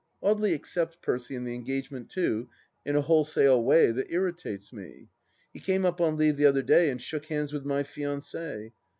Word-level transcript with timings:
Audely 0.23 0.55
accepts 0.55 0.95
Percy 0.99 1.35
and 1.35 1.45
the 1.45 1.53
engagement, 1.53 2.09
too, 2.09 2.49
in 2.83 2.95
a 2.95 3.01
wholesale 3.01 3.63
way 3.63 3.91
that 3.91 4.11
irritates 4.11 4.73
me. 4.73 5.09
He 5.53 5.59
came 5.59 5.85
up 5.85 6.01
on 6.01 6.17
leave 6.17 6.37
the 6.37 6.45
other 6.47 6.63
day 6.63 6.89
and 6.89 6.99
shook 6.99 7.27
hands 7.27 7.53
with 7.53 7.65
my 7.65 7.83
fianci. 7.83 8.71